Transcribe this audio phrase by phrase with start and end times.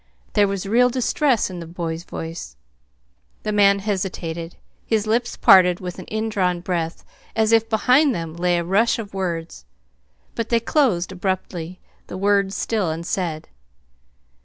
[0.33, 2.55] There was real distress in the boy's voice.
[3.43, 4.55] The man hesitated.
[4.83, 9.13] His lips parted with an indrawn breath, as if behind them lay a rush of
[9.13, 9.63] words.
[10.33, 13.47] But they closed abruptly, the words still unsaid.